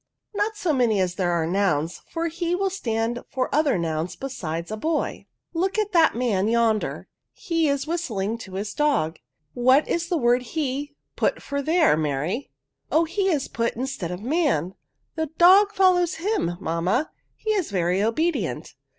[0.33, 4.71] "Not so many as there are nouns, for he will stand for other nouns besides
[4.71, 4.89] a boy.
[4.89, 5.53] c 2 1 6' PRONOUNS.
[5.53, 9.19] Look at that man, yonder^ he is whistling to his dog:
[9.53, 12.49] what is the word he put for there, Mary?""
[12.91, 14.73] Oh, he is put instead of man.
[15.13, 18.73] The dog foDows him, mamma; he is very obedient.